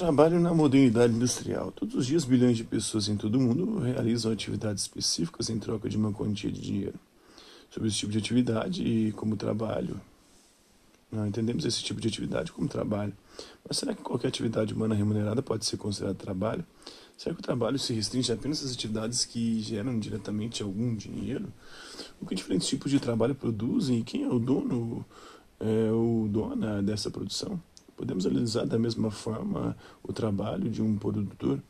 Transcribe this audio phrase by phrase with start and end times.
[0.00, 1.70] Trabalho na modernidade industrial.
[1.72, 5.90] Todos os dias, bilhões de pessoas em todo o mundo realizam atividades específicas em troca
[5.90, 6.98] de uma quantia de dinheiro.
[7.70, 10.00] Sobre esse tipo de atividade e como trabalho.
[11.12, 13.12] Não entendemos esse tipo de atividade como trabalho.
[13.68, 16.64] Mas será que qualquer atividade humana remunerada pode ser considerada trabalho?
[17.18, 21.52] Será que o trabalho se restringe apenas às atividades que geram diretamente algum dinheiro?
[22.18, 25.04] O que diferentes tipos de trabalho produzem e quem é o dono
[25.60, 27.60] é, o dona dessa produção?
[28.00, 31.62] Podemos analisar da mesma forma o trabalho de um produtor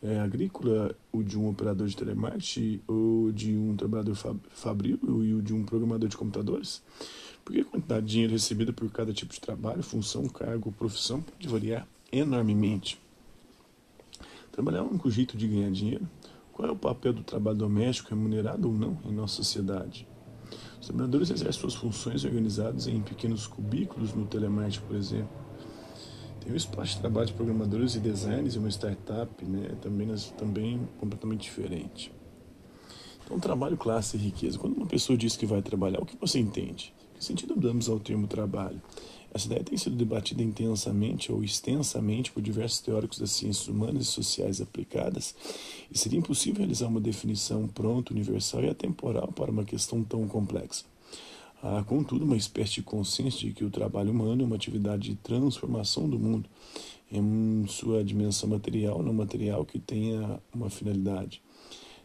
[0.00, 4.14] é, agrícola, o de um operador de telemarketing, ou de um trabalhador
[4.50, 6.80] fabril e o de um programador de computadores?
[7.44, 11.48] Porque a quantidade de dinheiro recebida por cada tipo de trabalho, função, cargo profissão pode
[11.48, 12.96] variar enormemente.
[14.52, 16.08] Trabalhar é o único jeito de ganhar dinheiro?
[16.52, 20.06] Qual é o papel do trabalho doméstico, remunerado ou não, em nossa sociedade?
[20.80, 25.44] Os trabalhadores exercem suas funções organizadas em pequenos cubículos no telemarketing, por exemplo
[26.44, 30.88] tem um espaço de trabalho de programadores e designers e uma startup, né, também, também
[31.00, 32.12] completamente diferente.
[33.24, 34.58] Então, trabalho, classe e riqueza.
[34.58, 36.92] Quando uma pessoa diz que vai trabalhar, o que você entende?
[37.14, 38.82] Que sentido damos ao termo trabalho?
[39.32, 44.10] Essa ideia tem sido debatida intensamente ou extensamente por diversos teóricos das ciências humanas e
[44.10, 45.34] sociais aplicadas,
[45.90, 50.84] e seria impossível realizar uma definição pronta, universal e atemporal para uma questão tão complexa.
[51.66, 55.14] Há, contudo, uma espécie de consciência de que o trabalho humano é uma atividade de
[55.14, 56.46] transformação do mundo
[57.10, 61.40] em sua dimensão material, não material, que tenha uma finalidade.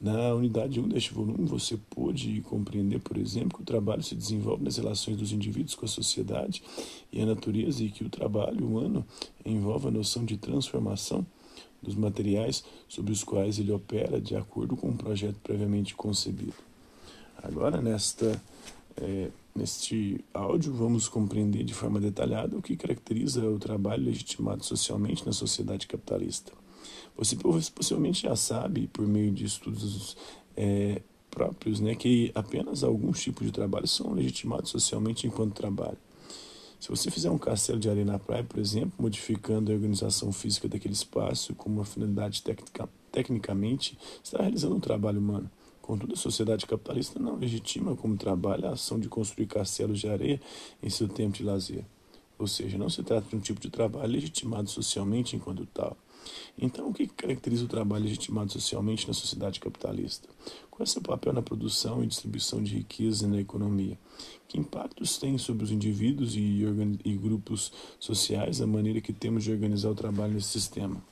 [0.00, 4.62] Na unidade 1 deste volume, você pôde compreender, por exemplo, que o trabalho se desenvolve
[4.62, 6.62] nas relações dos indivíduos com a sociedade
[7.12, 9.04] e a natureza e que o trabalho humano
[9.44, 11.26] envolve a noção de transformação
[11.82, 16.54] dos materiais sobre os quais ele opera de acordo com um projeto previamente concebido.
[17.42, 18.40] Agora, nesta
[18.96, 25.24] é, neste áudio, vamos compreender de forma detalhada o que caracteriza o trabalho legitimado socialmente
[25.26, 26.52] na sociedade capitalista.
[27.16, 30.16] Você possivelmente já sabe, por meio de estudos
[30.56, 35.98] é, próprios, né, que apenas alguns tipos de trabalho são legitimados socialmente enquanto trabalho.
[36.80, 40.66] Se você fizer um castelo de areia na praia, por exemplo, modificando a organização física
[40.66, 42.42] daquele espaço com uma finalidade
[43.12, 45.50] tecnicamente, está realizando um trabalho humano.
[45.90, 50.40] Contudo, a sociedade capitalista não legitima como trabalho a ação de construir castelos de areia
[50.80, 51.84] em seu tempo de lazer.
[52.38, 55.96] Ou seja, não se trata de um tipo de trabalho legitimado socialmente enquanto tal.
[56.56, 60.28] Então, o que caracteriza o trabalho legitimado socialmente na sociedade capitalista?
[60.70, 63.98] Qual é seu papel na produção e distribuição de riqueza na economia?
[64.46, 66.62] Que impactos tem sobre os indivíduos e,
[67.04, 71.02] e grupos sociais a maneira que temos de organizar o trabalho nesse sistema?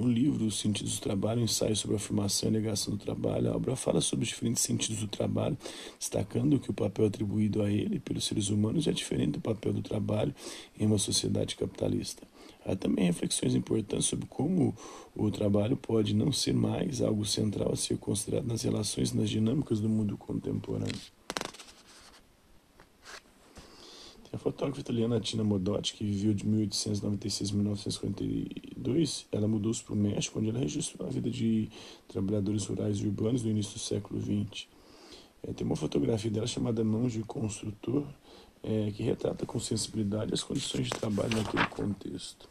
[0.00, 3.52] Um livro, Os Sentidos do Trabalho, um ensaio sobre a afirmação e negação do trabalho.
[3.52, 5.58] A obra fala sobre os diferentes sentidos do trabalho,
[5.98, 9.82] destacando que o papel atribuído a ele pelos seres humanos é diferente do papel do
[9.82, 10.34] trabalho
[10.78, 12.22] em uma sociedade capitalista.
[12.64, 14.74] Há também reflexões importantes sobre como
[15.14, 19.28] o trabalho pode não ser mais algo central a ser considerado nas relações e nas
[19.28, 20.96] dinâmicas do mundo contemporâneo.
[24.32, 29.96] A fotógrafa italiana Tina Modotti, que viveu de 1896 a 1952, ela mudou-se para o
[29.96, 31.68] México, onde ela registrou a vida de
[32.06, 34.68] trabalhadores rurais e urbanos no início do século XX.
[35.42, 38.06] É, tem uma fotografia dela chamada Mãos de Construtor,
[38.62, 42.48] é, que retrata com sensibilidade as condições de trabalho naquele contexto.